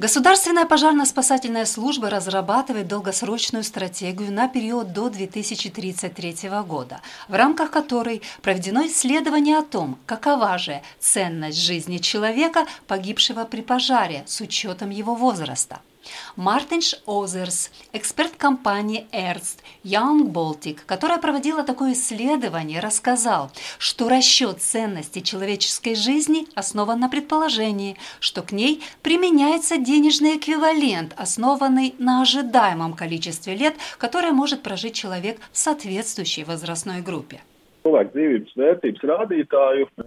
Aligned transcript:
Государственная 0.00 0.64
пожарно-спасательная 0.64 1.66
служба 1.66 2.08
разрабатывает 2.08 2.88
долгосрочную 2.88 3.62
стратегию 3.62 4.32
на 4.32 4.48
период 4.48 4.94
до 4.94 5.10
2033 5.10 6.48
года, 6.66 7.02
в 7.28 7.34
рамках 7.34 7.70
которой 7.70 8.22
проведено 8.40 8.86
исследование 8.86 9.58
о 9.58 9.62
том, 9.62 9.98
какова 10.06 10.56
же 10.56 10.80
ценность 10.98 11.58
жизни 11.58 11.98
человека, 11.98 12.64
погибшего 12.86 13.44
при 13.44 13.60
пожаре, 13.60 14.24
с 14.26 14.40
учетом 14.40 14.88
его 14.88 15.14
возраста. 15.14 15.80
Мартинш 16.36 16.96
Озерс, 17.06 17.70
эксперт 17.92 18.36
компании 18.36 19.06
Ernst 19.12 19.58
Young 19.84 20.22
Baltic, 20.24 20.80
которая 20.86 21.18
проводила 21.18 21.62
такое 21.62 21.92
исследование, 21.92 22.80
рассказал, 22.80 23.50
что 23.78 24.08
расчет 24.08 24.62
ценности 24.62 25.20
человеческой 25.20 25.94
жизни 25.94 26.46
основан 26.54 27.00
на 27.00 27.08
предположении, 27.08 27.96
что 28.20 28.42
к 28.42 28.52
ней 28.52 28.82
применяется 29.02 29.76
денежный 29.76 30.36
эквивалент, 30.36 31.14
основанный 31.16 31.94
на 31.98 32.22
ожидаемом 32.22 32.94
количестве 32.94 33.54
лет, 33.54 33.76
которое 33.98 34.32
может 34.32 34.62
прожить 34.62 34.94
человек 34.94 35.40
в 35.52 35.58
соответствующей 35.58 36.44
возрастной 36.44 37.02
группе. 37.02 37.42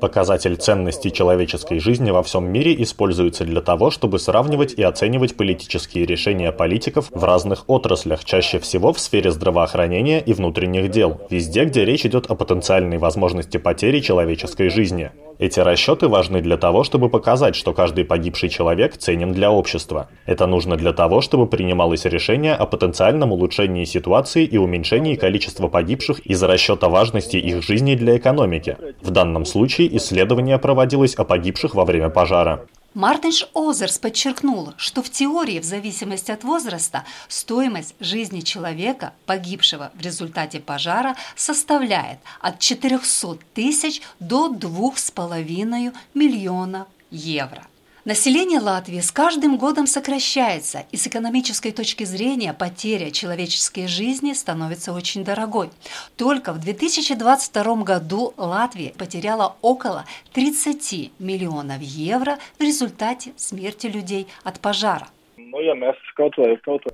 Показатель 0.00 0.56
ценности 0.56 1.10
человеческой 1.10 1.78
жизни 1.78 2.10
во 2.10 2.22
всем 2.22 2.50
мире 2.52 2.74
используется 2.82 3.44
для 3.44 3.60
того, 3.60 3.90
чтобы 3.90 4.18
сравнивать 4.18 4.74
и 4.74 4.82
оценивать 4.82 5.36
политические 5.36 6.06
решения 6.06 6.52
политиков 6.52 7.10
в 7.10 7.24
разных 7.24 7.64
отраслях, 7.68 8.24
чаще 8.24 8.58
всего 8.58 8.92
в 8.92 8.98
сфере 8.98 9.30
здравоохранения 9.30 10.20
и 10.20 10.32
внутренних 10.32 10.90
дел, 10.90 11.20
везде, 11.30 11.64
где 11.64 11.84
речь 11.84 12.04
идет 12.04 12.26
о 12.30 12.34
потенциальной 12.34 12.98
возможности 12.98 13.56
потери 13.56 14.00
человеческой 14.00 14.68
жизни. 14.68 15.10
Эти 15.42 15.58
расчеты 15.58 16.06
важны 16.06 16.40
для 16.40 16.56
того, 16.56 16.84
чтобы 16.84 17.08
показать, 17.08 17.56
что 17.56 17.72
каждый 17.72 18.04
погибший 18.04 18.48
человек 18.48 18.96
ценен 18.96 19.32
для 19.32 19.50
общества. 19.50 20.08
Это 20.24 20.46
нужно 20.46 20.76
для 20.76 20.92
того, 20.92 21.20
чтобы 21.20 21.48
принималось 21.48 22.04
решение 22.04 22.54
о 22.54 22.64
потенциальном 22.64 23.32
улучшении 23.32 23.84
ситуации 23.84 24.44
и 24.44 24.56
уменьшении 24.56 25.16
количества 25.16 25.66
погибших 25.66 26.20
из-за 26.20 26.46
расчета 26.46 26.88
важности 26.88 27.38
их 27.38 27.60
жизни 27.64 27.96
для 27.96 28.18
экономики. 28.18 28.76
В 29.00 29.10
данном 29.10 29.44
случае 29.44 29.96
исследование 29.96 30.58
проводилось 30.58 31.16
о 31.16 31.24
погибших 31.24 31.74
во 31.74 31.84
время 31.84 32.08
пожара. 32.08 32.64
Мартинш 32.94 33.48
Озерс 33.54 33.98
подчеркнул, 33.98 34.74
что 34.76 35.02
в 35.02 35.08
теории, 35.08 35.58
в 35.60 35.64
зависимости 35.64 36.30
от 36.30 36.44
возраста, 36.44 37.04
стоимость 37.26 37.94
жизни 38.00 38.40
человека, 38.40 39.14
погибшего 39.24 39.90
в 39.94 40.00
результате 40.02 40.60
пожара, 40.60 41.16
составляет 41.34 42.18
от 42.40 42.58
400 42.58 43.38
тысяч 43.54 44.02
до 44.20 44.52
2,5 44.52 45.94
миллиона 46.12 46.86
евро. 47.10 47.66
Население 48.04 48.58
Латвии 48.58 48.98
с 48.98 49.12
каждым 49.12 49.56
годом 49.56 49.86
сокращается, 49.86 50.86
и 50.90 50.96
с 50.96 51.06
экономической 51.06 51.70
точки 51.70 52.02
зрения 52.02 52.52
потеря 52.52 53.12
человеческой 53.12 53.86
жизни 53.86 54.32
становится 54.32 54.92
очень 54.92 55.22
дорогой. 55.22 55.70
Только 56.16 56.52
в 56.52 56.58
2022 56.58 57.76
году 57.84 58.34
Латвия 58.36 58.90
потеряла 58.90 59.54
около 59.62 60.04
30 60.32 61.12
миллионов 61.20 61.80
евро 61.80 62.40
в 62.58 62.62
результате 62.62 63.34
смерти 63.36 63.86
людей 63.86 64.26
от 64.42 64.58
пожара. 64.58 65.06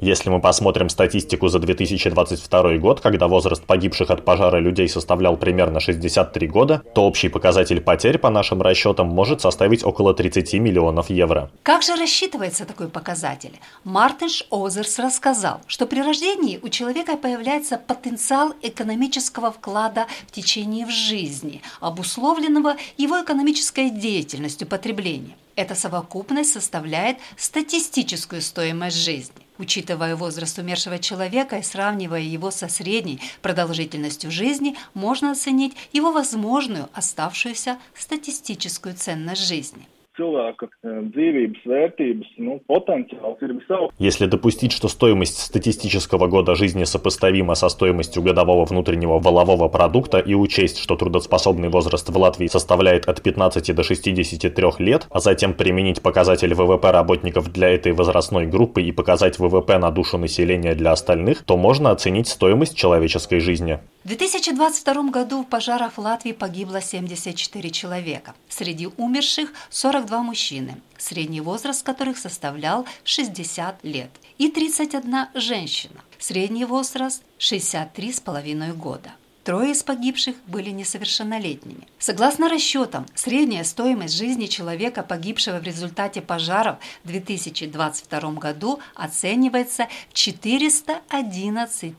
Если 0.00 0.30
мы 0.30 0.40
посмотрим 0.40 0.88
статистику 0.88 1.48
за 1.48 1.60
2022 1.60 2.78
год, 2.78 3.00
когда 3.00 3.28
возраст 3.28 3.64
погибших 3.64 4.10
от 4.10 4.24
пожара 4.24 4.58
людей 4.58 4.88
составлял 4.88 5.36
примерно 5.36 5.78
63 5.78 6.48
года, 6.48 6.82
то 6.94 7.04
общий 7.04 7.28
показатель 7.28 7.80
потерь, 7.80 8.18
по 8.18 8.30
нашим 8.30 8.60
расчетам, 8.60 9.06
может 9.06 9.40
составить 9.40 9.84
около 9.84 10.12
30 10.12 10.54
миллионов 10.54 11.08
евро. 11.08 11.50
Как 11.62 11.82
же 11.82 11.94
рассчитывается 11.94 12.64
такой 12.64 12.88
показатель? 12.88 13.52
Мартинш 13.84 14.44
Озерс 14.50 14.98
рассказал, 14.98 15.60
что 15.68 15.86
при 15.86 16.00
рождении 16.00 16.58
у 16.60 16.68
человека 16.68 17.16
появляется 17.16 17.78
потенциал 17.78 18.54
экономического 18.62 19.52
вклада 19.52 20.06
в 20.26 20.32
течение 20.32 20.84
в 20.84 20.90
жизни, 20.90 21.62
обусловленного 21.80 22.74
его 22.96 23.22
экономической 23.22 23.90
деятельностью 23.90 24.66
потребления. 24.66 25.36
Эта 25.58 25.74
совокупность 25.74 26.52
составляет 26.52 27.18
статистическую 27.36 28.42
стоимость 28.42 28.96
жизни. 28.96 29.34
Учитывая 29.58 30.14
возраст 30.14 30.56
умершего 30.56 31.00
человека 31.00 31.56
и 31.56 31.64
сравнивая 31.64 32.20
его 32.20 32.52
со 32.52 32.68
средней 32.68 33.20
продолжительностью 33.42 34.30
жизни, 34.30 34.76
можно 34.94 35.32
оценить 35.32 35.74
его 35.92 36.12
возможную 36.12 36.88
оставшуюся 36.92 37.78
статистическую 37.92 38.94
ценность 38.94 39.48
жизни– 39.48 39.88
dzīvības 40.18 41.64
vērtības, 41.64 42.30
ну, 42.38 42.60
потенциал 42.66 43.36
ir. 43.40 43.90
Если 43.98 44.26
допустить, 44.26 44.72
что 44.72 44.88
стоимость 44.88 45.38
статистического 45.38 46.26
года 46.26 46.54
жизни 46.54 46.84
сопоставима 46.84 47.54
со 47.54 47.68
стоимостью 47.68 48.22
годового 48.22 48.64
внутреннего 48.64 49.18
валового 49.18 49.68
продукта 49.68 50.18
и 50.18 50.34
учесть, 50.34 50.78
что 50.78 50.96
трудоспособный 50.96 51.68
возраст 51.68 52.08
в 52.08 52.16
Латвии 52.16 52.46
составляет 52.46 53.08
от 53.08 53.22
15 53.22 53.74
до 53.74 53.82
63 53.82 54.64
лет, 54.78 55.06
а 55.10 55.20
затем 55.20 55.54
применить 55.54 56.02
показатель 56.02 56.54
ВВП 56.54 56.90
работников 56.90 57.52
для 57.52 57.68
этой 57.68 57.92
возрастной 57.92 58.46
группы 58.46 58.82
и 58.82 58.92
показать 58.92 59.38
ВВП 59.38 59.78
на 59.78 59.90
душу 59.90 60.18
населения 60.18 60.74
для 60.74 60.92
остальных, 60.92 61.44
то 61.44 61.56
можно 61.56 61.90
оценить 61.90 62.28
стоимость 62.28 62.76
человеческой 62.76 63.40
жизни. 63.40 63.78
В 64.04 64.08
2022 64.08 65.10
году 65.10 65.42
в 65.42 65.48
пожарах 65.48 65.92
в 65.96 65.98
Латвии 65.98 66.32
погибло 66.32 66.80
74 66.80 67.70
человека. 67.70 68.34
Среди 68.48 68.88
умерших 68.96 69.52
42 69.70 70.07
мужчины, 70.16 70.80
средний 70.96 71.40
возраст 71.40 71.84
которых 71.84 72.18
составлял 72.18 72.86
60 73.04 73.84
лет, 73.84 74.10
и 74.38 74.48
31 74.48 75.28
женщина, 75.34 76.02
средний 76.18 76.64
возраст 76.64 77.22
63,5 77.38 78.72
года. 78.72 79.12
Трое 79.48 79.70
из 79.70 79.82
погибших 79.82 80.36
были 80.46 80.68
несовершеннолетними. 80.68 81.88
Согласно 81.98 82.50
расчетам, 82.50 83.06
средняя 83.14 83.64
стоимость 83.64 84.14
жизни 84.14 84.44
человека, 84.44 85.02
погибшего 85.02 85.58
в 85.58 85.62
результате 85.62 86.20
пожаров 86.20 86.76
в 87.02 87.06
2022 87.06 88.32
году, 88.32 88.78
оценивается 88.94 89.88
в 90.10 90.12
411 90.12 91.94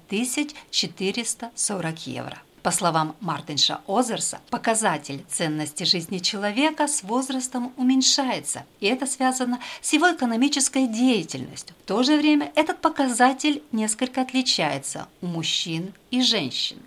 440 0.69 2.07
евро. 2.07 2.37
По 2.63 2.71
словам 2.71 3.15
Мартинша 3.21 3.79
Озерса, 3.87 4.39
показатель 4.49 5.23
ценности 5.27 5.83
жизни 5.83 6.17
человека 6.17 6.87
с 6.87 7.03
возрастом 7.03 7.73
уменьшается, 7.77 8.65
и 8.79 8.87
это 8.87 9.05
связано 9.05 9.59
с 9.81 9.93
его 9.93 10.11
экономической 10.11 10.87
деятельностью. 10.87 11.75
В 11.83 11.87
то 11.87 12.03
же 12.03 12.17
время 12.17 12.51
этот 12.55 12.79
показатель 12.79 13.63
несколько 13.71 14.21
отличается 14.21 15.07
у 15.21 15.27
мужчин 15.27 15.93
и 16.11 16.21
женщин. 16.21 16.77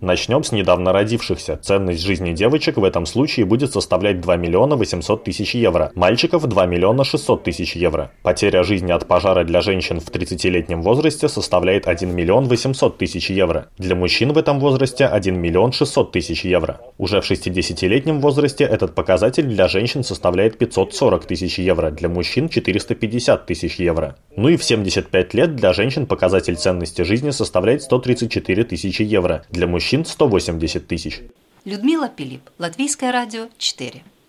Начнем 0.00 0.44
с 0.44 0.52
недавно 0.52 0.92
родившихся. 0.92 1.56
Ценность 1.56 2.02
жизни 2.02 2.32
девочек 2.32 2.76
в 2.76 2.84
этом 2.84 3.06
случае 3.06 3.46
будет 3.46 3.72
составлять 3.72 4.20
2 4.20 4.36
миллиона 4.36 4.76
800 4.76 5.24
тысяч 5.24 5.54
евро, 5.54 5.90
мальчиков 5.94 6.46
2 6.46 6.66
миллиона 6.66 7.04
600 7.04 7.42
тысяч 7.42 7.76
евро. 7.76 8.10
Потеря 8.22 8.62
жизни 8.62 8.92
от 8.92 9.06
пожара 9.06 9.44
для 9.44 9.60
женщин 9.60 10.00
в 10.00 10.10
30-летнем 10.10 10.82
возрасте 10.82 11.28
составляет 11.28 11.88
1 11.88 12.14
миллион 12.14 12.46
800 12.46 12.98
тысяч 12.98 13.30
евро. 13.30 13.68
Для 13.78 13.94
мужчин 13.94 14.32
в 14.32 14.38
этом 14.38 14.60
возрасте 14.60 15.06
1 15.06 15.40
миллион 15.40 15.72
600 15.72 16.12
тысяч 16.12 16.44
евро. 16.44 16.80
Уже 16.98 17.20
в 17.20 17.30
60-летнем 17.30 18.20
возрасте 18.20 18.64
этот 18.64 18.94
показатель 18.94 19.44
для 19.44 19.68
женщин 19.68 20.02
составляет 20.04 20.58
540 20.58 21.24
тысяч 21.24 21.58
евро, 21.58 21.90
для 21.90 22.08
мужчин 22.08 22.48
450 22.48 23.46
тысяч 23.46 23.76
евро. 23.76 24.16
Ну 24.36 24.48
и 24.48 24.56
в 24.56 24.64
75 24.64 25.34
лет 25.34 25.56
для 25.56 25.72
женщин 25.72 26.06
показатель 26.06 26.56
ценности 26.56 27.02
жизни 27.02 27.30
составляет 27.30 27.54
составляет 27.54 27.82
134 27.82 28.64
тысячи 28.74 29.02
евро, 29.02 29.44
для 29.50 29.68
мужчин 29.68 30.04
180 30.04 30.88
тысяч. 30.88 31.22
Людмила 31.64 32.08
Пилип, 32.08 32.42
Латвийское 32.58 33.12
радио 33.12 33.48
4. 33.56 34.02